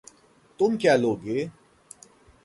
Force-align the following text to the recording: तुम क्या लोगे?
तुम 0.59 0.77
क्या 0.77 0.95
लोगे? 0.95 1.49